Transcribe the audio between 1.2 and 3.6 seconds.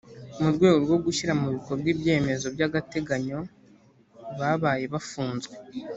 mu bikorwa ibyemezo byagateganyo